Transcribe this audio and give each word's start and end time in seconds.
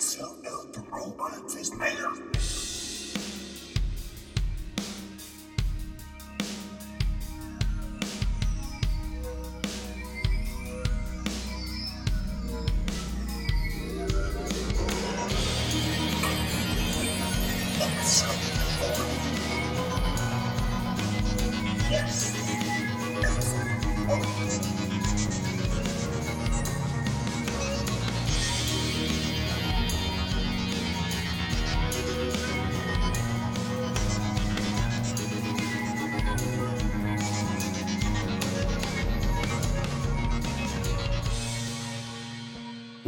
Self-help 0.00 0.72
the 0.72 0.80
robots 0.92 1.56
is 1.56 1.70
there. 1.70 2.77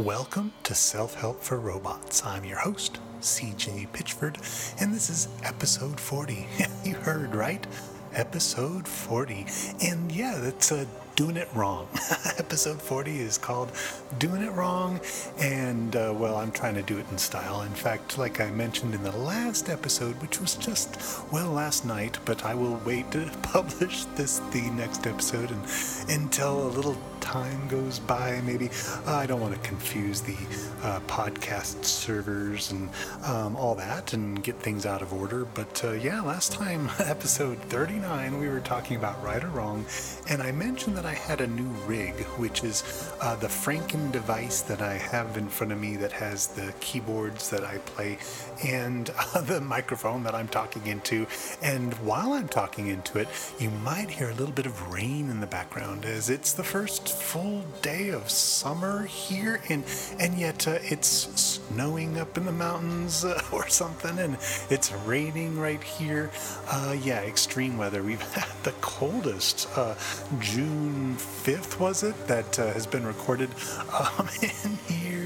Welcome 0.01 0.53
to 0.63 0.73
Self 0.73 1.13
Help 1.13 1.43
for 1.43 1.59
Robots. 1.59 2.25
I'm 2.25 2.43
your 2.43 2.57
host, 2.57 2.97
CJ 3.19 3.89
Pitchford, 3.89 4.37
and 4.81 4.91
this 4.91 5.11
is 5.11 5.27
episode 5.43 5.99
40. 5.99 6.47
you 6.83 6.95
heard 6.95 7.35
right? 7.35 7.67
Episode 8.15 8.87
40. 8.87 9.45
And 9.83 10.11
yeah, 10.11 10.39
that's 10.41 10.71
uh, 10.71 10.85
doing 11.15 11.37
it 11.37 11.47
wrong. 11.53 11.87
episode 12.37 12.81
40 12.81 13.19
is 13.19 13.37
called 13.37 13.71
Doing 14.17 14.41
It 14.41 14.51
Wrong, 14.51 14.99
and 15.39 15.95
uh, 15.95 16.13
well, 16.15 16.37
I'm 16.37 16.51
trying 16.51 16.75
to 16.75 16.81
do 16.81 16.97
it 16.97 17.05
in 17.11 17.17
style. 17.17 17.61
In 17.61 17.73
fact, 17.73 18.17
like 18.17 18.39
I 18.39 18.51
mentioned 18.51 18.93
in 18.93 19.03
the 19.03 19.15
last 19.17 19.69
episode, 19.69 20.21
which 20.21 20.39
was 20.39 20.55
just, 20.55 20.97
well, 21.31 21.51
last 21.51 21.85
night, 21.85 22.17
but 22.25 22.45
I 22.45 22.53
will 22.55 22.79
wait 22.85 23.11
to 23.11 23.29
publish 23.41 24.05
this, 24.15 24.39
the 24.51 24.69
next 24.71 25.07
episode, 25.07 25.51
and 25.51 25.63
until 26.09 26.67
a 26.67 26.69
little 26.69 26.97
time 27.21 27.67
goes 27.67 27.99
by, 27.99 28.41
maybe. 28.43 28.69
I 29.05 29.25
don't 29.25 29.39
want 29.39 29.53
to 29.53 29.59
confuse 29.61 30.21
the 30.21 30.35
uh, 30.83 30.99
podcast 31.07 31.85
servers 31.85 32.71
and 32.71 32.89
um, 33.23 33.55
all 33.55 33.75
that 33.75 34.13
and 34.13 34.43
get 34.43 34.59
things 34.59 34.85
out 34.85 35.01
of 35.01 35.13
order. 35.13 35.45
But 35.45 35.83
uh, 35.83 35.91
yeah, 35.91 36.21
last 36.21 36.51
time, 36.51 36.89
episode 36.99 37.59
39, 37.69 38.39
we 38.39 38.49
were 38.49 38.59
talking 38.59 38.97
about 38.97 39.23
right 39.23 39.43
or 39.43 39.49
wrong, 39.49 39.85
and 40.29 40.41
I 40.41 40.51
mentioned 40.51 40.97
that 40.97 41.05
I 41.05 41.10
had 41.13 41.41
a 41.41 41.47
new 41.47 41.69
rig, 41.85 42.13
which 42.37 42.63
is 42.63 43.11
uh, 43.21 43.35
the 43.35 43.47
Franken 43.47 44.11
device 44.11 44.61
that 44.61 44.81
I 44.81 44.93
have 44.93 45.37
in 45.37 45.47
front 45.49 45.73
of 45.73 45.79
me 45.79 45.95
that 45.97 46.11
has 46.11 46.47
the 46.47 46.73
keyboards 46.79 47.49
that 47.49 47.63
I 47.63 47.77
play 47.79 48.17
and 48.63 49.09
uh, 49.35 49.41
the 49.41 49.61
microphone 49.61 50.23
that 50.23 50.35
I'm 50.35 50.47
talking 50.47 50.87
into. 50.87 51.27
And 51.61 51.93
while 51.95 52.33
I'm 52.33 52.47
talking 52.47 52.87
into 52.87 53.19
it, 53.19 53.27
you 53.59 53.69
might 53.69 54.09
hear 54.09 54.29
a 54.29 54.33
little 54.33 54.53
bit 54.53 54.65
of 54.65 54.91
rain 54.93 55.29
in 55.29 55.39
the 55.39 55.47
background 55.47 56.05
as 56.05 56.29
it's 56.29 56.53
the 56.53 56.63
first 56.63 57.09
full 57.09 57.63
day 57.81 58.09
of 58.09 58.29
summer 58.29 59.05
here, 59.05 59.61
and 59.69 59.83
and 60.19 60.37
yet 60.37 60.67
uh, 60.67 60.79
it's 60.81 61.50
snowing 61.69 62.19
up 62.19 62.37
in 62.37 62.45
the 62.45 62.51
mountains 62.51 63.23
uh, 63.25 63.41
or 63.51 63.67
something, 63.67 64.17
and 64.19 64.37
it's 64.69 64.91
raining 65.05 65.59
right 65.59 65.81
here. 65.83 66.31
Uh, 66.67 66.95
yeah, 67.01 67.21
extreme 67.21 67.77
weather. 67.77 68.03
We've 68.03 68.21
had 68.33 68.63
the 68.63 68.73
coldest 68.81 69.67
uh, 69.75 69.95
June 70.39 71.15
5th, 71.15 71.79
was 71.79 72.03
it, 72.03 72.27
that 72.27 72.59
uh, 72.59 72.67
has 72.73 72.85
been 72.85 73.05
recorded 73.05 73.49
um, 73.93 74.27
in 74.41 74.77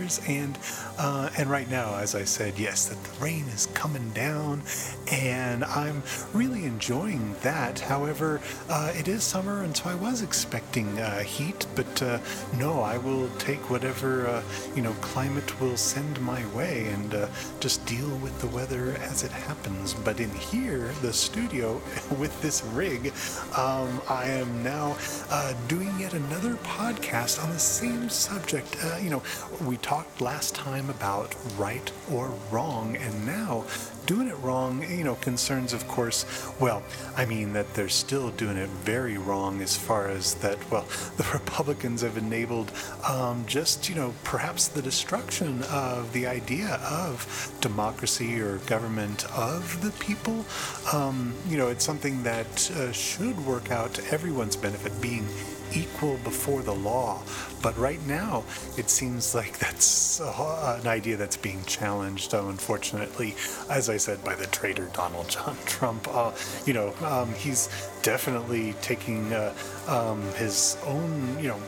years, 0.05 0.21
and 0.27 0.57
uh, 0.97 1.29
and 1.37 1.49
right 1.49 1.69
now, 1.69 1.95
as 1.97 2.15
I 2.15 2.23
said, 2.23 2.57
yes, 2.57 2.85
that 2.87 3.03
the 3.03 3.23
rain 3.23 3.45
is 3.45 3.67
coming 3.73 4.09
down, 4.11 4.63
and 5.11 5.63
I'm 5.65 6.03
really 6.33 6.65
enjoying 6.65 7.35
that. 7.41 7.79
However, 7.79 8.41
it 8.69 9.07
is 9.07 9.23
summer, 9.23 9.63
and 9.63 9.75
so 9.75 9.89
I 9.89 9.95
was 9.95 10.21
expecting 10.21 10.97
heat, 11.23 11.65
but 11.75 12.01
uh, 12.01 12.19
no, 12.57 12.81
I 12.81 12.97
will 12.97 13.29
take 13.37 13.69
whatever 13.69 14.27
uh, 14.27 14.43
you 14.75 14.81
know 14.81 14.93
climate 15.01 15.59
will 15.59 15.77
send 15.77 16.19
my 16.21 16.45
way 16.55 16.87
and 16.87 17.13
uh, 17.13 17.27
just 17.59 17.85
deal 17.85 18.09
with 18.17 18.39
the 18.39 18.47
weather 18.47 18.95
as 19.01 19.23
it 19.23 19.31
happens. 19.31 19.93
But 19.93 20.19
in 20.19 20.31
here, 20.31 20.93
the 21.01 21.13
studio 21.13 21.81
with 22.19 22.41
this 22.41 22.63
rig, 22.73 23.13
um, 23.57 24.01
I 24.09 24.25
am 24.25 24.63
now 24.63 24.97
uh, 25.29 25.53
doing 25.67 25.93
yet 25.99 26.13
another 26.13 26.55
podcast 26.63 27.43
on 27.43 27.49
the 27.49 27.59
same 27.59 28.09
subject. 28.09 28.77
Uh, 28.83 28.97
you 28.97 29.09
know, 29.09 29.23
we 29.65 29.77
talked 29.95 30.19
last 30.19 30.53
time 30.53 30.89
about 30.89 31.33
right 31.57 31.89
or 32.11 32.29
wrong, 32.51 32.97
and 32.97 33.25
now 33.25 33.63
doing 34.05 34.27
it 34.27 34.37
wrong, 34.39 34.83
you 34.89 35.05
know, 35.05 35.15
concerns, 35.15 35.71
of 35.71 35.87
course, 35.87 36.25
well, 36.59 36.83
I 37.15 37.23
mean 37.23 37.53
that 37.53 37.73
they're 37.75 37.87
still 37.87 38.29
doing 38.31 38.57
it 38.57 38.67
very 38.83 39.17
wrong 39.17 39.61
as 39.61 39.77
far 39.77 40.09
as 40.09 40.33
that, 40.35 40.57
well, 40.69 40.85
the 41.17 41.25
Republicans 41.31 42.01
have 42.01 42.17
enabled 42.17 42.73
um, 43.07 43.45
just, 43.47 43.87
you 43.87 43.95
know, 43.95 44.13
perhaps 44.25 44.67
the 44.67 44.81
destruction 44.81 45.63
of 45.71 46.11
the 46.11 46.27
idea 46.27 46.73
of 46.83 47.15
democracy 47.61 48.41
or 48.41 48.57
government 48.67 49.23
of 49.31 49.81
the 49.81 49.91
people. 50.03 50.45
Um, 50.91 51.33
you 51.47 51.57
know, 51.57 51.69
it's 51.69 51.85
something 51.85 52.21
that 52.23 52.69
uh, 52.71 52.91
should 52.91 53.39
work 53.45 53.71
out 53.71 53.93
to 53.93 54.13
everyone's 54.13 54.57
benefit, 54.57 54.91
being 55.01 55.25
equal 55.73 56.17
before 56.17 56.61
the 56.61 56.73
law. 56.73 57.21
But 57.61 57.77
right 57.77 58.05
now, 58.05 58.43
it 58.77 58.89
seems 58.89 59.33
like 59.33 59.57
that's 59.59 60.19
an 60.19 60.87
idea 60.87 61.17
that's 61.17 61.37
being 61.37 61.63
challenged, 61.65 62.33
unfortunately, 62.33 63.35
as 63.69 63.89
I 63.89 63.97
said, 63.97 64.23
by 64.23 64.35
the 64.35 64.47
traitor 64.47 64.89
Donald 64.93 65.29
John 65.29 65.57
Trump. 65.65 66.07
Uh, 66.09 66.31
you 66.65 66.73
know, 66.73 66.93
um, 67.03 67.33
he's 67.33 67.69
definitely 68.01 68.73
taking 68.81 69.33
uh, 69.33 69.53
um, 69.87 70.21
his 70.33 70.77
own, 70.85 71.37
you 71.39 71.47
know, 71.47 71.59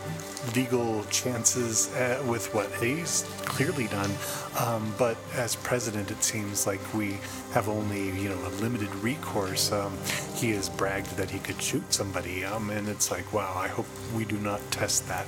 legal 0.55 1.03
chances 1.05 1.93
uh, 1.95 2.23
with 2.27 2.53
what 2.53 2.71
he's 2.75 3.23
clearly 3.45 3.87
done. 3.87 4.11
Um, 4.59 4.93
but 4.97 5.17
as 5.35 5.55
president, 5.55 6.11
it 6.11 6.23
seems 6.23 6.67
like 6.67 6.81
we 6.93 7.17
have 7.53 7.69
only, 7.69 8.11
you 8.19 8.29
know, 8.29 8.47
a 8.47 8.51
limited 8.61 8.93
recourse. 8.95 9.71
Um, 9.71 9.97
he 10.35 10.51
has 10.51 10.69
bragged 10.69 11.15
that 11.17 11.29
he 11.29 11.39
could 11.39 11.61
shoot 11.61 11.91
somebody, 11.91 12.45
um, 12.45 12.69
and 12.69 12.87
it's 12.87 13.11
like, 13.11 13.31
wow, 13.33 13.53
I 13.55 13.67
hope 13.67 13.87
we 14.15 14.25
do 14.25 14.37
not 14.37 14.61
test 14.71 15.07
that. 15.07 15.25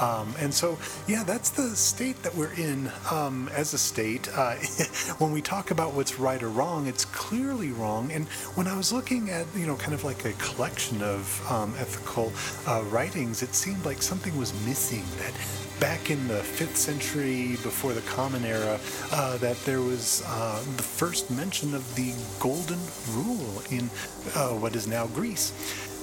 Um, 0.00 0.34
and 0.38 0.52
so, 0.52 0.78
yeah, 1.06 1.22
that's 1.24 1.50
the 1.50 1.76
state 1.76 2.22
that 2.22 2.34
we're 2.34 2.54
in 2.54 2.90
um, 3.10 3.50
as 3.54 3.74
a 3.74 3.78
state. 3.78 4.28
Uh, 4.34 4.54
when 5.18 5.30
we 5.32 5.42
talk 5.42 5.70
about 5.70 5.94
what's 5.94 6.18
right 6.18 6.42
or 6.42 6.48
wrong, 6.48 6.86
it's 6.86 7.04
clearly 7.04 7.70
wrong. 7.70 8.10
And 8.10 8.26
when 8.56 8.66
I 8.66 8.76
was 8.76 8.92
looking 8.92 9.30
at, 9.30 9.46
you 9.54 9.66
know, 9.66 9.76
kind 9.76 9.94
of 9.94 10.02
like 10.04 10.24
a 10.24 10.32
collection 10.34 11.02
of 11.02 11.50
um, 11.50 11.74
ethical 11.78 12.32
uh, 12.66 12.82
writings, 12.84 13.42
it 13.42 13.54
seemed 13.54 13.84
like 13.84 14.02
something 14.02 14.36
was 14.38 14.54
missing 14.64 15.04
that 15.18 15.34
back 15.80 16.10
in 16.10 16.28
the 16.28 16.34
5th 16.34 16.76
century 16.76 17.56
before 17.62 17.94
the 17.94 18.02
Common 18.02 18.44
Era 18.44 18.78
uh, 19.12 19.38
that 19.38 19.56
there 19.64 19.80
was 19.80 20.22
uh, 20.26 20.62
the 20.76 20.82
first 20.82 21.30
mention 21.30 21.74
of 21.74 21.94
the 21.94 22.12
Golden 22.38 22.78
Rule 23.12 23.62
in 23.70 23.88
uh, 24.34 24.50
what 24.50 24.76
is 24.76 24.86
now 24.86 25.06
Greece. 25.08 25.52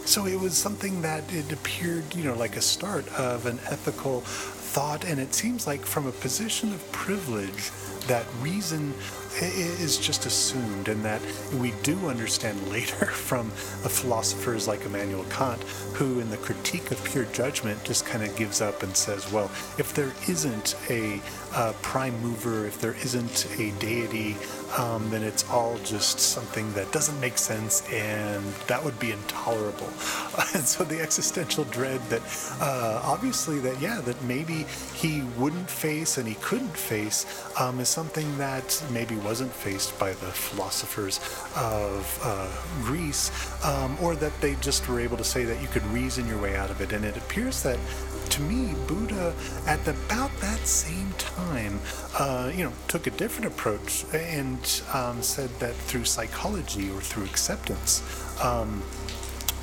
So 0.07 0.25
it 0.25 0.39
was 0.39 0.55
something 0.57 1.01
that 1.01 1.21
it 1.33 1.51
appeared, 1.51 2.15
you 2.15 2.23
know, 2.23 2.33
like 2.33 2.55
a 2.55 2.61
start 2.61 3.05
of 3.19 3.45
an 3.45 3.59
ethical 3.65 4.21
thought, 4.77 5.05
and 5.05 5.19
it 5.19 5.33
seems 5.33 5.65
like 5.65 5.83
from 5.83 6.05
a 6.05 6.11
position 6.11 6.71
of 6.71 6.91
privilege, 6.91 7.71
that 8.05 8.27
reason 8.41 8.93
is 9.41 9.97
just 9.97 10.27
assumed, 10.27 10.87
and 10.87 11.03
that 11.03 11.19
we 11.59 11.71
do 11.81 12.09
understand 12.09 12.55
later 12.71 13.07
from 13.07 13.49
philosophers 13.49 14.67
like 14.67 14.85
Immanuel 14.85 15.25
Kant, 15.31 15.63
who 15.93 16.19
in 16.19 16.29
the 16.29 16.37
critique 16.37 16.91
of 16.91 17.03
pure 17.03 17.25
judgment 17.25 17.83
just 17.83 18.05
kind 18.05 18.23
of 18.23 18.35
gives 18.37 18.61
up 18.61 18.83
and 18.83 18.95
says, 18.95 19.31
well, 19.31 19.45
if 19.79 19.95
there 19.95 20.11
isn't 20.29 20.75
a 20.91 21.19
uh, 21.53 21.73
prime 21.81 22.19
mover, 22.21 22.67
if 22.67 22.79
there 22.79 22.95
isn't 23.03 23.47
a 23.59 23.71
deity, 23.79 24.35
um, 24.77 25.09
then 25.09 25.23
it's 25.23 25.49
all 25.49 25.77
just 25.79 26.19
something 26.19 26.71
that 26.73 26.91
doesn't 26.91 27.19
make 27.19 27.37
sense, 27.37 27.87
and 27.91 28.45
that 28.67 28.83
would 28.83 28.99
be 28.99 29.11
intolerable. 29.11 29.87
and 30.53 30.63
so 30.63 30.83
the 30.83 30.99
existential 30.99 31.63
dread 31.65 32.01
that 32.09 32.21
uh, 32.61 33.01
obviously 33.03 33.59
that 33.59 33.79
yeah 33.81 34.01
that 34.01 34.21
maybe 34.23 34.65
he 34.93 35.21
wouldn't 35.37 35.69
face 35.69 36.17
and 36.17 36.27
he 36.27 36.35
couldn't 36.35 36.75
face 36.75 37.25
um, 37.59 37.79
is 37.79 37.89
something 37.89 38.37
that 38.37 38.83
maybe 38.91 39.15
wasn't 39.17 39.51
faced 39.51 39.97
by 39.99 40.09
the 40.09 40.31
philosophers 40.31 41.19
of 41.55 42.19
uh, 42.23 42.47
Greece, 42.83 43.31
um, 43.65 43.97
or 44.01 44.15
that 44.15 44.39
they 44.41 44.55
just 44.55 44.87
were 44.87 44.99
able 44.99 45.17
to 45.17 45.23
say 45.23 45.43
that 45.45 45.61
you 45.61 45.67
could 45.67 45.85
reason 45.87 46.27
your 46.27 46.41
way 46.41 46.55
out 46.55 46.69
of 46.69 46.81
it. 46.81 46.93
And 46.93 47.05
it 47.05 47.17
appears 47.17 47.63
that 47.63 47.79
to 48.29 48.41
me, 48.41 48.75
Buddha, 48.87 49.33
at 49.65 49.87
about 49.87 50.35
that 50.37 50.59
same 50.67 51.11
time, 51.17 51.79
uh, 52.19 52.51
you 52.53 52.63
know, 52.63 52.73
took 52.87 53.07
a 53.07 53.11
different 53.11 53.51
approach 53.51 54.05
and 54.13 54.81
um, 54.93 55.21
said 55.21 55.49
that 55.59 55.73
through 55.73 56.05
psychology 56.05 56.89
or 56.91 57.01
through 57.01 57.23
acceptance, 57.23 58.01
um, 58.43 58.83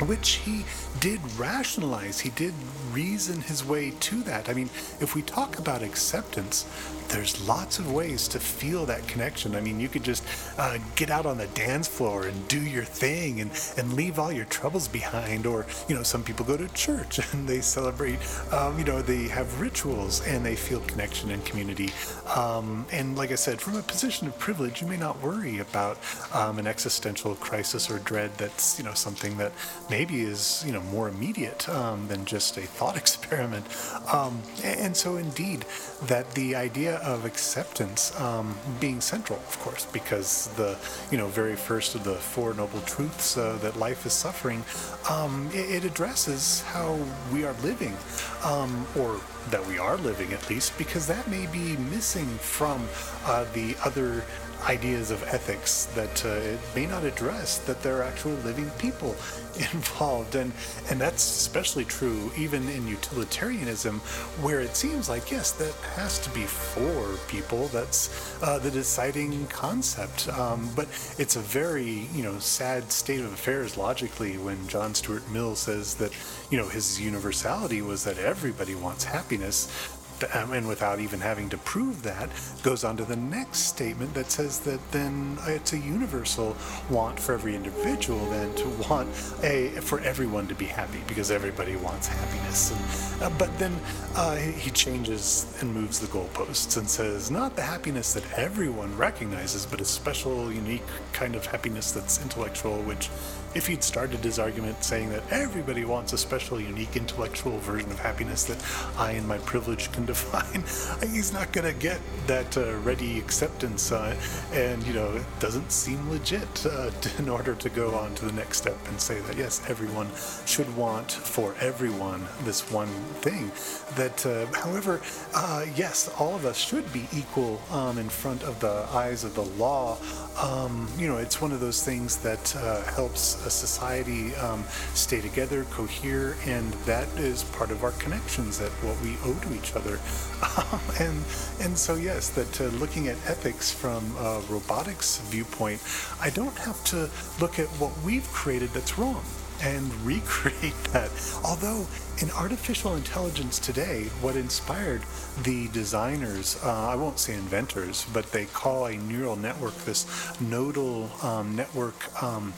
which 0.03 0.37
he 0.45 0.65
did 1.01 1.21
rationalize, 1.39 2.21
he 2.21 2.31
did 2.31 2.55
reason 2.93 3.41
his 3.41 3.65
way 3.65 3.93
to 4.01 4.23
that. 4.23 4.49
I 4.49 4.55
mean, 4.55 4.71
if 5.01 5.15
we 5.15 5.23
talk 5.23 5.59
about 5.59 5.83
acceptance, 5.83 6.67
there's 7.09 7.47
lots 7.47 7.79
of 7.79 7.93
ways 7.93 8.29
to 8.29 8.41
feel 8.41 8.87
that 8.87 9.07
connection. 9.09 9.55
I 9.55 9.61
mean, 9.61 9.81
you 9.81 9.89
could 9.89 10.05
just 10.05 10.25
uh, 10.59 10.79
get 10.97 11.11
out 11.11 11.27
on 11.27 11.39
the 11.39 11.47
dance 11.49 11.89
floor 11.89 12.27
and 12.27 12.49
do 12.49 12.61
your 12.61 12.85
thing 12.85 13.41
and, 13.41 13.51
and 13.77 13.93
leave 13.95 14.19
all 14.19 14.33
your 14.33 14.45
troubles 14.47 14.89
behind. 14.89 15.47
Or, 15.47 15.67
you 15.89 15.95
know, 15.95 16.03
some 16.03 16.23
people 16.23 16.45
go 16.45 16.57
to 16.57 16.69
church 16.75 17.21
and 17.33 17.49
they 17.49 17.61
celebrate, 17.61 18.19
um, 18.53 18.79
you 18.79 18.85
know, 18.85 19.03
they 19.03 19.29
have 19.29 19.61
rituals 19.61 20.27
and 20.27 20.45
they 20.45 20.57
feel 20.57 20.81
connection 20.81 21.31
and 21.31 21.45
community. 21.45 21.91
Um, 22.35 22.87
and 22.93 23.17
like 23.17 23.33
I 23.33 23.37
said, 23.37 23.61
from 23.61 23.77
a 23.77 23.83
position 23.83 24.27
of 24.27 24.39
privilege, 24.39 24.81
you 24.81 24.89
may 24.89 24.97
not 24.97 25.21
worry 25.23 25.59
about 25.59 25.99
um, 26.33 26.59
an 26.59 26.67
existential 26.67 27.35
crisis 27.37 27.91
or 27.91 27.99
dread 28.01 28.37
that's, 28.39 28.79
you 28.79 28.85
know, 28.85 28.95
something 28.95 29.37
that 29.39 29.53
maybe 29.91 30.23
is, 30.23 30.63
you 30.67 30.73
know, 30.73 30.81
more 30.83 31.09
immediate 31.09 31.69
um, 31.69 32.09
than 32.09 32.25
just 32.25 32.57
a 32.57 32.63
thought 32.63 32.97
experiment. 33.05 33.67
Um, 34.13 34.43
and 34.63 34.97
so, 34.97 35.17
indeed, 35.17 35.65
that 36.07 36.31
the 36.35 36.55
idea 36.55 36.94
of 37.03 37.25
acceptance 37.25 38.19
um, 38.21 38.57
being 38.81 39.01
central, 39.01 39.39
of 39.39 39.59
course, 39.61 39.87
because 39.87 40.49
the 40.57 40.77
you 41.11 41.19
know 41.19 41.29
very 41.29 41.57
first 41.57 41.95
of 41.95 42.05
the 42.05 42.15
four 42.15 42.55
noble 42.55 42.81
truths 42.83 43.37
uh, 43.37 43.59
that 43.63 43.77
life 43.77 44.07
is 44.07 44.13
suffering, 44.13 44.65
um, 45.11 45.49
it, 45.53 45.83
it, 45.83 45.85
addresses 45.85 46.63
how 46.63 46.99
we 47.33 47.45
are 47.45 47.55
living, 47.63 47.97
um, 48.45 48.87
or 48.97 49.21
that 49.51 49.65
we 49.67 49.79
are 49.79 49.97
living 49.99 50.33
at 50.33 50.49
least, 50.51 50.77
because 50.79 51.07
that 51.07 51.29
may 51.29 51.47
be 51.47 51.77
missing 51.77 52.27
from 52.39 52.87
uh, 53.27 53.45
the 53.53 53.77
other 53.85 54.25
ideas 54.67 55.11
of 55.11 55.23
ethics 55.25 55.87
that 55.95 56.25
uh, 56.25 56.29
it 56.29 56.59
may 56.75 56.87
not 56.87 57.05
address 57.05 57.59
that 57.59 57.83
there 57.83 57.99
are 57.99 58.03
actual 58.03 58.33
living 58.45 58.71
people 58.79 59.11
involved. 59.73 60.35
And 60.35 60.53
and 60.91 61.01
that's 61.01 61.23
especially 61.23 61.85
true 61.85 62.33
even 62.37 62.69
in 62.69 62.89
utilitarianism 62.89 64.01
where 64.41 64.61
it 64.61 64.77
seems 64.77 65.09
like 65.09 65.31
yes 65.31 65.53
that 65.53 65.73
has 65.97 66.19
to 66.21 66.31
be 66.31 66.45
for 66.45 67.17
people. 67.29 67.69
That's 67.69 68.43
uh, 68.43 68.59
the 68.59 68.71
deciding 68.71 69.47
concept. 69.49 70.29
Um, 70.29 70.71
but 70.75 70.89
it's 71.19 71.37
a 71.37 71.41
very 71.41 72.09
you 72.15 72.23
know 72.23 72.39
sad 72.39 72.91
state 72.91 73.21
of 73.21 73.33
affairs 73.33 73.77
logically 73.77 74.39
when 74.39 74.67
John 74.69 74.95
Stuart 74.95 75.29
Mill 75.31 75.55
says 75.57 75.95
that 75.97 76.13
you 76.51 76.59
know 76.59 76.69
his 76.69 77.01
universality 77.01 77.83
was 77.83 78.05
that 78.05 78.19
everybody 78.19 78.75
wants 78.75 79.05
happiness 79.05 79.34
um, 79.37 80.04
and 80.33 80.69
without 80.69 81.01
even 81.01 81.21
having 81.21 81.49
to 81.51 81.59
prove 81.59 82.03
that, 82.03 82.29
goes 82.63 82.85
on 82.85 82.97
to 82.97 83.05
the 83.05 83.17
next 83.17 83.61
statement 83.61 84.15
that 84.15 84.31
says 84.31 84.61
that 84.61 84.81
then 84.93 85.39
it's 85.47 85.73
a 85.73 85.79
universal 85.79 86.57
want 86.91 87.19
for 87.19 87.35
every 87.35 87.55
individual 87.55 88.25
then 88.31 88.55
to 88.55 88.69
want 88.89 89.09
a 89.43 89.69
for 89.81 90.01
everyone 90.01 90.47
to 90.47 90.55
be 90.55 90.67
happy 90.67 91.01
because 91.07 91.31
everybody 91.31 91.77
wants 91.77 92.09
happiness. 92.09 92.71
And, 92.71 93.23
uh, 93.23 93.39
but 93.39 93.57
then 93.59 93.75
uh, 94.15 94.37
he 94.37 94.71
changes 94.71 95.57
and 95.61 95.73
moves 95.73 96.01
the 96.01 96.07
goalposts 96.07 96.77
and 96.77 96.89
says 96.89 97.31
not 97.31 97.57
the 97.57 97.63
happiness 97.63 98.15
that 98.15 98.25
everyone 98.37 98.97
recognizes, 98.97 99.67
but 99.67 99.81
a 99.81 99.85
special, 99.85 100.53
unique 100.53 100.83
kind 101.13 101.35
of 101.35 101.47
happiness 101.47 101.93
that's 101.93 102.23
intellectual, 102.23 102.83
which 102.83 103.11
if 103.55 103.69
he'd 103.69 103.85
started 103.85 104.19
his 104.19 104.39
argument 104.39 104.83
saying 104.83 105.11
that 105.11 105.23
everybody 105.31 105.85
wants 105.85 106.13
a 106.13 106.19
special, 106.19 106.61
unique 106.61 106.97
intellectual 106.97 107.59
version 107.59 107.91
of 107.91 108.01
happiness 108.01 108.45
that 108.45 108.59
I 108.99 109.13
and 109.13 109.27
my 109.29 109.39
privilege 109.39 109.93
can 109.93 110.05
define, 110.15 111.11
he's 111.13 111.33
not 111.33 111.53
going 111.53 111.67
to 111.67 111.79
get 111.79 112.01
that 112.27 112.57
uh, 112.57 112.77
ready 112.79 113.19
acceptance. 113.19 113.91
Uh, 113.93 114.17
and, 114.53 114.83
you 114.87 114.93
know, 114.93 115.11
it 115.13 115.27
doesn't 115.41 115.71
seem 115.71 116.09
legit 116.11 116.67
uh, 116.67 116.91
in 117.19 117.29
order 117.29 117.55
to 117.55 117.69
go 117.69 117.95
on 117.95 118.15
to 118.15 118.25
the 118.25 118.33
next 118.33 118.59
step 118.59 118.79
and 118.89 119.01
say 119.01 119.21
that, 119.23 119.37
yes, 119.37 119.63
everyone 119.69 120.09
should 120.47 120.75
want 120.77 121.11
for 121.11 121.55
everyone 121.61 122.27
this 122.45 122.71
one 122.71 122.89
thing. 123.23 123.51
That, 123.97 124.25
uh, 124.25 124.47
however, 124.59 125.01
uh, 125.35 125.67
yes, 125.75 126.09
all 126.19 126.35
of 126.35 126.45
us 126.47 126.57
should 126.57 126.91
be 126.93 127.07
equal 127.13 127.61
um, 127.71 127.99
in 127.99 128.09
front 128.09 128.43
of 128.45 128.61
the 128.61 128.87
eyes 128.93 129.25
of 129.25 129.35
the 129.35 129.45
law. 129.63 129.99
Um, 130.41 130.89
you 130.99 131.09
know, 131.09 131.19
it's 131.19 131.41
one 131.41 131.53
of 131.53 131.61
those 131.61 131.83
things 131.85 132.17
that 132.19 132.55
uh, 132.57 132.83
helps 132.93 133.45
a 133.47 133.51
society 133.51 134.35
um, 134.37 134.65
stay 134.95 135.21
together, 135.21 135.65
cohere, 135.71 136.37
and 136.47 136.73
that 136.85 137.09
is 137.17 137.45
part 137.45 137.71
of 137.71 137.85
our 137.85 137.93
connections, 137.93 138.59
that 138.59 138.71
what 138.83 139.01
we 139.01 139.17
owe 139.25 139.39
to 139.41 139.55
each 139.55 139.75
other. 139.75 139.94
Um, 140.45 140.81
and 141.01 141.25
and 141.61 141.79
so 141.79 141.95
yes, 141.95 142.29
that 142.31 142.61
uh, 142.61 142.65
looking 142.77 143.09
at 143.09 143.17
ethics 143.27 143.71
from 143.71 144.05
a 144.19 144.43
robotics 144.51 145.19
viewpoint, 145.31 145.81
I 146.21 146.29
don't 146.29 146.57
have 146.59 146.85
to 146.85 147.09
look 147.41 147.59
at 147.59 147.67
what 147.81 147.93
we've 148.05 148.29
created 148.31 148.69
that's 148.71 148.99
wrong 148.99 149.25
and 149.63 149.93
recreate 150.05 150.75
that. 150.93 151.11
Although 151.45 151.87
in 152.19 152.31
artificial 152.33 152.95
intelligence 152.95 153.59
today, 153.59 154.05
what 154.21 154.37
inspired 154.37 155.03
the 155.43 155.69
designers, 155.69 156.59
uh, 156.63 156.89
I 156.89 156.95
won't 156.95 157.19
say 157.19 157.35
inventors, 157.35 158.07
but 158.13 158.31
they 158.31 158.47
call 158.47 158.87
a 158.87 158.97
neural 158.97 159.37
network 159.37 159.75
this 159.85 160.07
nodal 160.41 161.11
um, 161.23 161.57
network 161.57 162.23
um, 162.23 162.53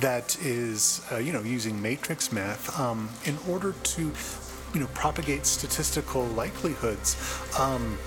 that 0.00 0.36
is, 0.42 1.04
uh, 1.10 1.16
you 1.16 1.32
know, 1.32 1.42
using 1.42 1.80
matrix 1.80 2.32
math 2.32 2.78
um, 2.78 3.08
in 3.24 3.36
order 3.48 3.72
to, 3.72 4.12
you 4.74 4.80
know, 4.80 4.88
propagate 4.94 5.46
statistical 5.46 6.24
likelihoods. 6.26 7.16
Um, 7.58 7.98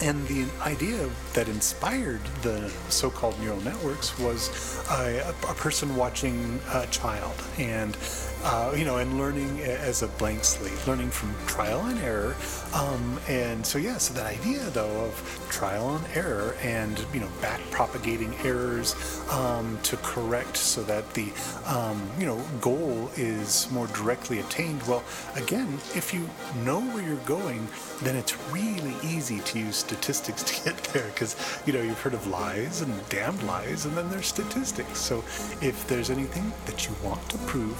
and 0.00 0.26
the 0.28 0.46
idea 0.62 1.08
that 1.34 1.48
inspired 1.48 2.24
the 2.42 2.70
so 2.88 3.10
called 3.10 3.38
neural 3.40 3.60
networks 3.62 4.16
was 4.18 4.48
a, 4.90 5.34
a 5.48 5.54
person 5.54 5.96
watching 5.96 6.60
a 6.72 6.86
child 6.86 7.34
and 7.58 7.96
uh, 8.44 8.72
you 8.76 8.84
know, 8.84 8.98
and 8.98 9.18
learning 9.18 9.60
as 9.60 10.02
a 10.02 10.08
blank 10.08 10.44
slate, 10.44 10.86
learning 10.86 11.10
from 11.10 11.34
trial 11.46 11.80
and 11.86 11.98
error. 12.00 12.36
Um, 12.74 13.18
and 13.28 13.64
so, 13.66 13.78
yeah, 13.78 13.98
so 13.98 14.14
that 14.14 14.26
idea 14.26 14.60
though 14.70 15.06
of 15.06 15.46
trial 15.50 15.96
and 15.96 16.04
error 16.14 16.54
and, 16.62 17.04
you 17.12 17.20
know, 17.20 17.28
back 17.40 17.60
propagating 17.70 18.34
errors 18.44 18.94
um, 19.30 19.78
to 19.82 19.96
correct 19.98 20.56
so 20.56 20.82
that 20.84 21.14
the, 21.14 21.32
um, 21.66 22.08
you 22.18 22.26
know, 22.26 22.40
goal 22.60 23.10
is 23.16 23.70
more 23.70 23.86
directly 23.88 24.38
attained. 24.38 24.82
Well, 24.86 25.02
again, 25.34 25.74
if 25.94 26.12
you 26.14 26.28
know 26.64 26.80
where 26.80 27.02
you're 27.02 27.16
going, 27.18 27.66
then 28.02 28.16
it's 28.16 28.36
really 28.50 28.94
easy 29.02 29.40
to 29.40 29.58
use 29.58 29.76
statistics 29.76 30.42
to 30.50 30.64
get 30.64 30.76
there 30.84 31.06
because, 31.08 31.36
you 31.66 31.72
know, 31.72 31.82
you've 31.82 32.00
heard 32.00 32.14
of 32.14 32.26
lies 32.28 32.82
and 32.82 33.08
damned 33.08 33.42
lies, 33.42 33.86
and 33.86 33.96
then 33.96 34.08
there's 34.10 34.26
statistics. 34.26 34.98
So 34.98 35.18
if 35.60 35.86
there's 35.88 36.10
anything 36.10 36.52
that 36.66 36.86
you 36.86 36.94
want 37.02 37.26
to 37.30 37.38
prove, 37.38 37.76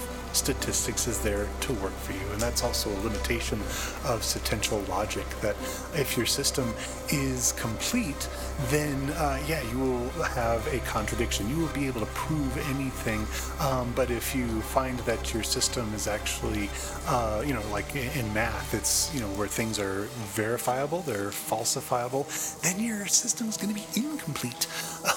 is 0.49 1.19
there 1.21 1.47
to 1.61 1.73
work 1.73 1.93
for 1.93 2.13
you. 2.13 2.31
And 2.31 2.41
that's 2.41 2.63
also 2.63 2.89
a 2.89 2.99
limitation 3.01 3.59
of 4.05 4.21
potential 4.33 4.79
logic 4.89 5.27
that 5.41 5.55
if 5.93 6.17
your 6.17 6.25
system 6.25 6.73
is 7.09 7.53
complete, 7.53 8.27
then 8.67 9.09
uh, 9.11 9.39
yeah, 9.47 9.61
you 9.71 9.79
will 9.79 10.09
have 10.23 10.65
a 10.73 10.79
contradiction. 10.79 11.49
You 11.49 11.57
will 11.57 11.73
be 11.73 11.87
able 11.87 12.01
to 12.01 12.07
prove 12.07 12.57
anything. 12.75 13.25
Um, 13.59 13.91
but 13.95 14.11
if 14.11 14.35
you 14.35 14.61
find 14.61 14.97
that 14.99 15.33
your 15.33 15.43
system 15.43 15.93
is 15.93 16.07
actually, 16.07 16.69
uh, 17.07 17.43
you 17.45 17.53
know, 17.53 17.63
like 17.71 17.95
in 17.95 18.33
math, 18.33 18.73
it's, 18.73 19.13
you 19.13 19.21
know, 19.21 19.27
where 19.29 19.47
things 19.47 19.79
are 19.79 20.03
verifiable, 20.33 21.01
they're 21.01 21.29
falsifiable, 21.29 22.25
then 22.61 22.79
your 22.79 23.05
system 23.07 23.47
is 23.47 23.57
going 23.57 23.73
to 23.73 23.79
be 23.79 23.85
incomplete. 23.95 24.67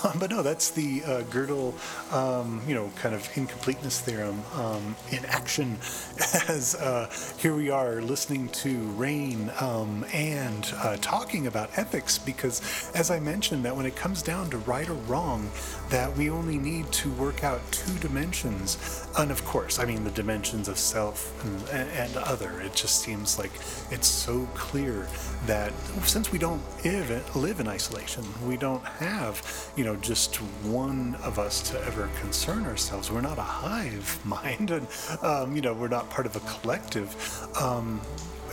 Um, 0.04 0.16
but 0.18 0.30
no, 0.30 0.42
that's 0.42 0.70
the 0.70 1.02
uh, 1.04 1.22
Gödel, 1.22 1.72
um, 2.12 2.60
you 2.66 2.74
know, 2.74 2.90
kind 2.96 3.14
of 3.14 3.28
incompleteness 3.36 4.00
theorem 4.00 4.42
um, 4.54 4.94
in 5.22 5.30
action 5.30 5.72
as 6.48 6.74
uh, 6.76 7.10
here 7.38 7.54
we 7.54 7.70
are 7.70 8.00
listening 8.00 8.48
to 8.48 8.78
Rain 8.92 9.50
um, 9.60 10.04
and 10.12 10.72
uh, 10.76 10.96
talking 10.96 11.46
about 11.46 11.70
ethics 11.76 12.18
because, 12.18 12.90
as 12.94 13.10
I 13.10 13.20
mentioned, 13.20 13.64
that 13.64 13.76
when 13.76 13.86
it 13.86 13.96
comes 13.96 14.22
down 14.22 14.50
to 14.50 14.58
right 14.58 14.88
or 14.88 14.94
wrong, 14.94 15.50
that 15.90 16.16
we 16.16 16.30
only 16.30 16.58
need 16.58 16.90
to 16.92 17.10
work 17.12 17.44
out 17.44 17.60
two 17.70 17.92
dimensions. 17.98 19.06
And 19.18 19.30
of 19.30 19.44
course, 19.44 19.78
I 19.78 19.84
mean 19.84 20.04
the 20.04 20.10
dimensions 20.10 20.68
of 20.68 20.78
self 20.78 21.32
and, 21.72 21.88
and 21.90 22.16
other. 22.16 22.60
It 22.60 22.74
just 22.74 23.00
seems 23.00 23.38
like 23.38 23.52
it's 23.90 24.08
so 24.08 24.46
clear 24.54 25.06
that 25.46 25.72
since 26.04 26.32
we 26.32 26.38
don't 26.38 26.62
live, 26.84 27.60
in 27.60 27.68
isolation, 27.68 28.24
we 28.46 28.56
don't 28.56 28.84
have, 28.84 29.70
you 29.76 29.84
know, 29.84 29.96
just 29.96 30.36
one 30.64 31.14
of 31.22 31.38
us 31.38 31.60
to 31.70 31.78
ever 31.84 32.08
concern 32.20 32.64
ourselves. 32.64 33.10
We're 33.10 33.20
not 33.20 33.38
a 33.38 33.42
hive 33.42 34.18
mind, 34.24 34.70
and 34.70 34.86
um, 35.22 35.54
you 35.54 35.62
know, 35.62 35.74
we're 35.74 35.88
not 35.88 36.08
part 36.10 36.26
of 36.26 36.36
a 36.36 36.40
collective. 36.40 37.14
Um, 37.60 38.00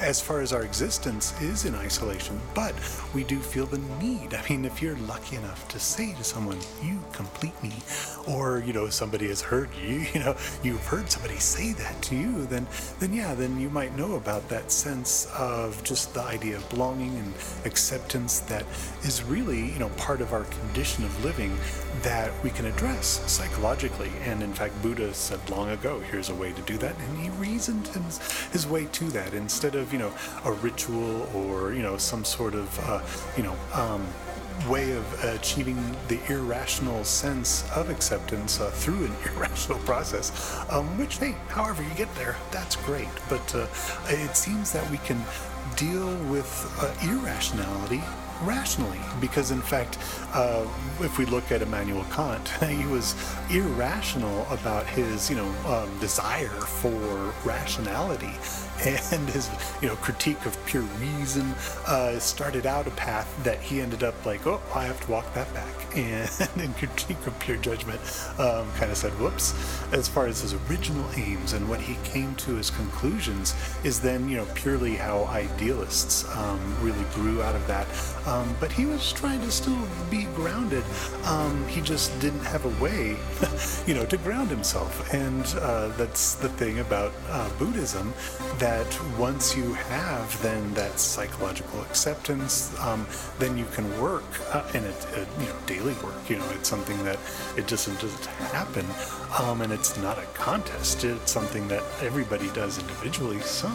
as 0.01 0.21
far 0.21 0.41
as 0.41 0.53
our 0.53 0.63
existence 0.63 1.39
is 1.41 1.65
in 1.65 1.75
isolation, 1.75 2.39
but 2.53 2.73
we 3.13 3.23
do 3.23 3.39
feel 3.39 3.65
the 3.65 3.79
need. 4.01 4.33
I 4.33 4.47
mean, 4.49 4.65
if 4.65 4.81
you're 4.81 4.97
lucky 4.97 5.35
enough 5.35 5.67
to 5.69 5.79
say 5.79 6.13
to 6.13 6.23
someone, 6.23 6.59
"You 6.81 6.99
complete 7.11 7.61
me," 7.61 7.73
or 8.27 8.59
you 8.59 8.73
know, 8.73 8.89
somebody 8.89 9.27
has 9.27 9.41
heard 9.41 9.69
you, 9.75 10.05
you 10.13 10.19
know, 10.19 10.35
you've 10.63 10.85
heard 10.85 11.09
somebody 11.11 11.37
say 11.37 11.73
that 11.73 12.01
to 12.03 12.15
you, 12.15 12.45
then, 12.45 12.67
then 12.99 13.13
yeah, 13.13 13.33
then 13.35 13.59
you 13.59 13.69
might 13.69 13.95
know 13.97 14.15
about 14.15 14.47
that 14.49 14.71
sense 14.71 15.27
of 15.37 15.83
just 15.83 16.13
the 16.13 16.21
idea 16.21 16.57
of 16.57 16.69
belonging 16.69 17.15
and 17.17 17.33
acceptance 17.65 18.39
that 18.41 18.65
is 19.03 19.23
really, 19.23 19.71
you 19.71 19.79
know, 19.79 19.89
part 19.89 20.21
of 20.21 20.33
our 20.33 20.43
condition 20.45 21.03
of 21.03 21.23
living 21.23 21.55
that 22.01 22.31
we 22.43 22.49
can 22.49 22.65
address 22.65 23.21
psychologically. 23.29 24.11
And 24.23 24.41
in 24.41 24.53
fact, 24.53 24.81
Buddha 24.81 25.13
said 25.13 25.39
long 25.49 25.69
ago, 25.69 25.99
here's 25.99 26.29
a 26.29 26.35
way 26.35 26.53
to 26.53 26.61
do 26.61 26.77
that. 26.77 26.95
And 26.97 27.17
he 27.17 27.29
reasoned 27.31 27.87
his, 27.87 28.19
his 28.51 28.67
way 28.67 28.85
to 28.85 29.05
that 29.09 29.33
instead 29.33 29.75
of 29.75 29.88
of, 29.89 29.93
you 29.93 29.99
know, 29.99 30.13
a 30.45 30.51
ritual 30.53 31.27
or, 31.33 31.73
you 31.73 31.81
know, 31.81 31.97
some 31.97 32.23
sort 32.23 32.53
of, 32.53 32.79
uh, 32.87 33.01
you 33.37 33.43
know, 33.43 33.55
um, 33.73 34.05
way 34.69 34.91
of 34.91 35.23
achieving 35.23 35.77
the 36.09 36.19
irrational 36.31 37.03
sense 37.03 37.69
of 37.71 37.89
acceptance 37.89 38.59
uh, 38.59 38.69
through 38.71 39.05
an 39.05 39.15
irrational 39.35 39.79
process, 39.79 40.59
um, 40.69 40.85
which, 40.97 41.17
hey, 41.17 41.35
however 41.47 41.81
you 41.83 41.93
get 41.95 42.13
there, 42.15 42.35
that's 42.51 42.75
great. 42.75 43.07
But 43.29 43.55
uh, 43.55 43.67
it 44.07 44.35
seems 44.35 44.71
that 44.73 44.89
we 44.91 44.97
can 44.97 45.21
deal 45.75 46.13
with 46.25 46.49
uh, 46.79 46.93
irrationality 47.09 48.01
rationally 48.43 48.99
because 49.19 49.51
in 49.51 49.61
fact 49.61 49.97
uh, 50.33 50.65
if 51.01 51.17
we 51.17 51.25
look 51.25 51.51
at 51.51 51.61
Immanuel 51.61 52.05
Kant 52.05 52.47
he 52.63 52.85
was 52.87 53.15
irrational 53.49 54.45
about 54.51 54.85
his 54.87 55.29
you 55.29 55.35
know 55.35 55.49
um, 55.67 55.99
desire 55.99 56.47
for 56.47 57.33
rationality. 57.45 58.31
And 59.11 59.27
his 59.29 59.49
you 59.81 59.89
know 59.89 59.95
critique 59.97 60.45
of 60.45 60.55
pure 60.65 60.83
reason 61.01 61.53
uh, 61.85 62.17
started 62.17 62.65
out 62.65 62.87
a 62.87 62.91
path 62.91 63.27
that 63.43 63.59
he 63.59 63.81
ended 63.81 64.03
up 64.03 64.25
like 64.25 64.47
oh 64.47 64.61
I 64.73 64.85
have 64.85 65.01
to 65.01 65.11
walk 65.11 65.33
that 65.33 65.53
back. 65.53 65.73
And 65.95 66.29
in 66.55 66.73
critique 66.75 67.25
of 67.27 67.37
pure 67.39 67.57
judgment 67.57 67.99
um, 68.37 68.71
kind 68.73 68.89
of 68.89 68.95
said 68.95 69.11
whoops. 69.19 69.53
As 69.91 70.07
far 70.07 70.27
as 70.27 70.41
his 70.41 70.53
original 70.69 71.05
aims 71.17 71.51
and 71.51 71.67
what 71.67 71.81
he 71.81 71.97
came 72.05 72.35
to 72.35 72.57
as 72.57 72.69
conclusions 72.69 73.53
is 73.83 73.99
then 73.99 74.29
you 74.29 74.37
know 74.37 74.47
purely 74.55 74.95
how 74.95 75.25
idealists 75.25 76.23
um, 76.37 76.59
really 76.81 77.05
grew 77.13 77.41
out 77.41 77.55
of 77.55 77.67
that 77.67 77.87
um, 78.29 78.55
but 78.59 78.71
he 78.71 78.85
was 78.85 79.11
trying 79.11 79.41
to 79.41 79.51
still 79.51 79.87
be 80.09 80.23
grounded 80.35 80.83
um, 81.25 81.67
he 81.67 81.81
just 81.81 82.17
didn't 82.19 82.45
have 82.45 82.63
a 82.65 82.83
way 82.83 83.17
you 83.87 83.93
know 83.93 84.05
to 84.05 84.17
ground 84.17 84.49
himself 84.49 85.13
and 85.13 85.45
uh, 85.61 85.87
that's 85.97 86.35
the 86.35 86.49
thing 86.49 86.79
about 86.79 87.11
uh, 87.29 87.49
Buddhism 87.57 88.13
that 88.59 88.87
once 89.17 89.55
you 89.55 89.73
have 89.73 90.41
then 90.41 90.73
that 90.73 90.99
psychological 90.99 91.81
acceptance, 91.81 92.77
um, 92.79 93.07
then 93.39 93.57
you 93.57 93.65
can 93.73 93.85
work 94.01 94.23
uh, 94.53 94.69
in 94.73 94.83
it, 94.83 95.07
uh, 95.15 95.25
you 95.39 95.45
know, 95.47 95.55
daily 95.65 95.93
work. 96.03 96.29
You 96.29 96.37
know, 96.37 96.49
it's 96.51 96.69
something 96.69 97.01
that 97.03 97.17
it 97.57 97.67
just 97.67 97.87
doesn't 97.87 98.25
happen, 98.51 98.85
um, 99.39 99.61
and 99.61 99.71
it's 99.71 99.97
not 99.97 100.17
a 100.17 100.25
contest. 100.33 101.03
It's 101.03 101.31
something 101.31 101.67
that 101.69 101.83
everybody 102.01 102.49
does 102.49 102.79
individually. 102.79 103.39
So 103.41 103.69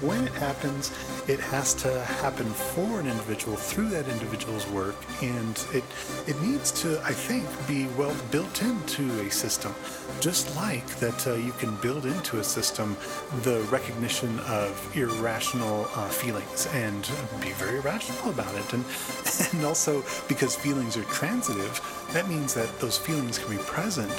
when 0.00 0.26
it 0.26 0.34
happens, 0.34 0.92
it 1.26 1.40
has 1.40 1.74
to 1.74 2.00
happen 2.04 2.46
for 2.46 3.00
an 3.00 3.06
individual 3.06 3.56
through 3.56 3.87
that 3.88 4.08
individual's 4.08 4.66
work, 4.68 4.96
and 5.22 5.64
it 5.72 5.84
it 6.26 6.40
needs 6.42 6.70
to, 6.82 7.00
I 7.02 7.12
think, 7.12 7.44
be 7.66 7.86
well 7.96 8.14
built 8.30 8.62
into 8.62 9.08
a 9.20 9.30
system, 9.30 9.74
just 10.20 10.54
like 10.56 10.86
that 10.96 11.26
uh, 11.26 11.34
you 11.34 11.52
can 11.52 11.74
build 11.76 12.06
into 12.06 12.38
a 12.38 12.44
system 12.44 12.96
the 13.42 13.60
recognition 13.70 14.38
of 14.40 14.70
irrational 14.96 15.88
uh, 15.94 16.08
feelings 16.08 16.66
and 16.72 17.02
be 17.40 17.50
very 17.50 17.80
rational 17.80 18.30
about 18.30 18.54
it. 18.54 18.72
And, 18.72 18.84
and 19.52 19.64
also, 19.64 20.02
because 20.28 20.54
feelings 20.54 20.96
are 20.96 21.04
transitive, 21.04 21.80
that 22.12 22.28
means 22.28 22.54
that 22.54 22.80
those 22.80 22.98
feelings 22.98 23.38
can 23.38 23.56
be 23.56 23.62
present 23.64 24.12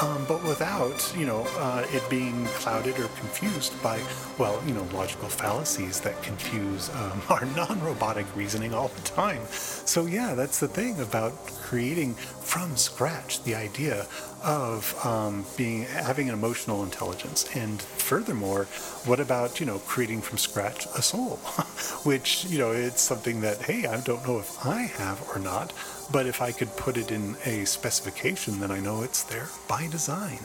um, 0.00 0.24
but 0.26 0.42
without, 0.44 1.12
you 1.16 1.26
know, 1.26 1.46
uh, 1.58 1.86
it 1.92 2.08
being 2.10 2.44
clouded 2.46 2.98
or 2.98 3.08
confused 3.08 3.80
by, 3.82 4.00
well, 4.38 4.60
you 4.66 4.74
know, 4.74 4.86
logical 4.92 5.28
fallacies 5.28 6.00
that 6.00 6.20
confuse 6.22 6.90
um, 6.90 7.22
our 7.28 7.44
non-robotic 7.56 8.26
reasoning 8.36 8.74
all 8.74 8.88
the 8.88 9.02
time. 9.02 9.42
So 9.50 10.06
yeah, 10.06 10.34
that's 10.34 10.60
the 10.60 10.68
thing 10.68 11.00
about 11.00 11.32
creating 11.62 12.14
from 12.14 12.76
scratch 12.76 13.42
the 13.44 13.54
idea 13.54 14.06
of 14.44 14.94
um, 15.04 15.44
being 15.56 15.82
having 15.84 16.28
an 16.28 16.34
emotional 16.34 16.84
intelligence, 16.84 17.48
and 17.56 17.80
furthermore, 17.80 18.64
what 19.06 19.20
about 19.20 19.60
you 19.60 19.66
know 19.66 19.78
creating 19.80 20.20
from 20.20 20.38
scratch 20.38 20.86
a 20.86 21.02
soul, 21.02 21.36
which 22.04 22.44
you 22.44 22.58
know 22.58 22.72
it's 22.72 23.02
something 23.02 23.40
that 23.40 23.62
hey, 23.62 23.86
I 23.86 24.00
don't 24.00 24.26
know 24.26 24.38
if 24.38 24.64
I 24.64 24.82
have 24.82 25.26
or 25.34 25.38
not 25.38 25.72
but 26.10 26.26
if 26.26 26.42
I 26.42 26.52
could 26.52 26.76
put 26.76 26.96
it 26.96 27.10
in 27.10 27.36
a 27.44 27.64
specification, 27.64 28.60
then 28.60 28.70
I 28.70 28.80
know 28.80 29.02
it's 29.02 29.22
there 29.22 29.48
by 29.68 29.86
design. 29.86 30.40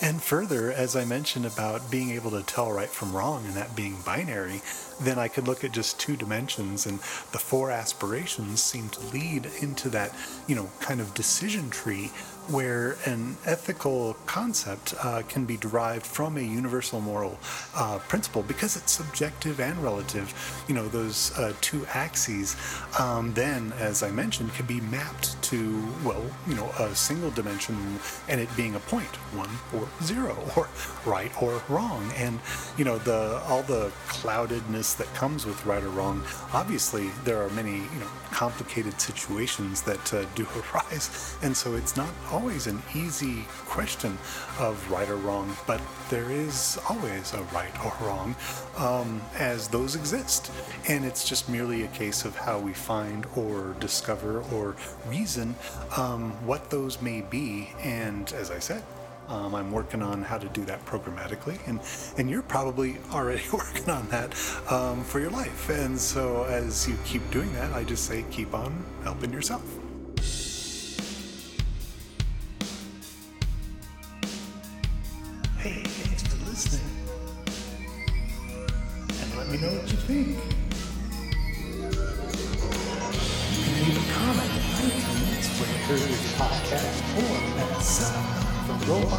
And 0.00 0.22
further, 0.22 0.70
as 0.70 0.96
I 0.96 1.04
mentioned 1.04 1.46
about 1.46 1.90
being 1.90 2.10
able 2.10 2.30
to 2.32 2.42
tell 2.42 2.70
right 2.70 2.88
from 2.88 3.14
wrong 3.14 3.44
and 3.46 3.54
that 3.54 3.74
being 3.74 3.96
binary, 4.04 4.60
then 5.00 5.18
I 5.18 5.28
could 5.28 5.46
look 5.46 5.64
at 5.64 5.72
just 5.72 5.98
two 6.00 6.16
dimensions 6.16 6.86
and 6.86 6.98
the 7.32 7.38
four 7.38 7.70
aspirations 7.70 8.62
seem 8.62 8.88
to 8.90 9.00
lead 9.08 9.48
into 9.60 9.88
that, 9.90 10.14
you 10.46 10.54
know, 10.54 10.70
kind 10.80 11.00
of 11.00 11.14
decision 11.14 11.70
tree 11.70 12.10
where 12.48 12.96
an 13.04 13.36
ethical 13.44 14.14
concept 14.24 14.94
uh, 15.02 15.22
can 15.28 15.44
be 15.44 15.56
derived 15.58 16.06
from 16.06 16.38
a 16.38 16.40
universal 16.40 17.00
moral 17.00 17.38
uh, 17.76 17.98
principle 18.08 18.42
because 18.42 18.74
it's 18.74 18.92
subjective 18.92 19.60
and 19.60 19.76
relative. 19.82 20.32
You 20.66 20.74
know, 20.74 20.88
those 20.88 21.36
uh, 21.38 21.52
two 21.60 21.86
axes 21.92 22.56
um, 22.98 23.34
then, 23.34 23.72
as 23.78 24.02
I 24.02 24.10
mentioned, 24.10 24.54
can 24.54 24.64
be 24.64 24.80
mapped 24.80 25.40
to, 25.44 25.86
well, 26.04 26.24
you 26.46 26.54
know, 26.54 26.70
a 26.78 26.94
single 26.94 27.30
dimension 27.30 27.98
and 28.28 28.40
it 28.40 28.48
being 28.56 28.74
a 28.74 28.80
point, 28.80 29.14
one 29.34 29.50
or 29.74 29.86
zero, 30.02 30.36
or 30.56 30.68
right 31.04 31.30
or 31.42 31.62
wrong. 31.68 32.10
And, 32.16 32.40
you 32.78 32.84
know, 32.84 32.98
the 32.98 33.42
all 33.46 33.62
the 33.62 33.92
cloudedness 34.08 34.87
that 34.94 35.12
comes 35.14 35.46
with 35.46 35.64
right 35.66 35.82
or 35.82 35.90
wrong, 35.90 36.22
obviously 36.52 37.10
there 37.24 37.42
are 37.42 37.50
many, 37.50 37.76
you 37.76 38.00
know, 38.00 38.06
complicated 38.30 39.00
situations 39.00 39.82
that 39.82 40.14
uh, 40.14 40.24
do 40.34 40.46
arise. 40.74 41.36
And 41.42 41.56
so 41.56 41.74
it's 41.74 41.96
not 41.96 42.08
always 42.30 42.66
an 42.66 42.82
easy 42.94 43.44
question 43.66 44.18
of 44.58 44.90
right 44.90 45.08
or 45.08 45.16
wrong, 45.16 45.56
but 45.66 45.80
there 46.10 46.30
is 46.30 46.78
always 46.88 47.32
a 47.34 47.42
right 47.54 47.72
or 47.84 47.92
wrong 48.06 48.36
um, 48.76 49.20
as 49.36 49.68
those 49.68 49.94
exist. 49.94 50.50
And 50.88 51.04
it's 51.04 51.28
just 51.28 51.48
merely 51.48 51.84
a 51.84 51.88
case 51.88 52.24
of 52.24 52.36
how 52.36 52.58
we 52.58 52.72
find 52.72 53.26
or 53.36 53.74
discover 53.80 54.42
or 54.52 54.76
reason 55.06 55.54
um, 55.96 56.32
what 56.46 56.70
those 56.70 57.00
may 57.00 57.22
be. 57.22 57.70
And 57.80 58.32
as 58.32 58.50
I 58.50 58.58
said, 58.58 58.82
um, 59.28 59.54
I'm 59.54 59.70
working 59.70 60.02
on 60.02 60.22
how 60.22 60.38
to 60.38 60.48
do 60.48 60.64
that 60.64 60.84
programmatically, 60.86 61.58
and 61.66 61.80
and 62.16 62.30
you're 62.30 62.42
probably 62.42 62.96
already 63.12 63.42
working 63.52 63.88
on 63.90 64.08
that 64.08 64.34
um, 64.70 65.04
for 65.04 65.20
your 65.20 65.30
life. 65.30 65.68
And 65.68 65.98
so 65.98 66.44
as 66.44 66.88
you 66.88 66.96
keep 67.04 67.28
doing 67.30 67.52
that, 67.52 67.72
I 67.72 67.84
just 67.84 68.04
say 68.04 68.24
keep 68.30 68.54
on 68.54 68.84
helping 69.04 69.32
yourself. 69.32 69.87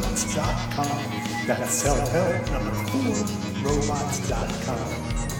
robots.com. 0.09 1.45
That's 1.45 1.73
self-help 1.73 2.51
number 2.51 2.73
four, 2.89 3.69
robots.com. 3.69 5.38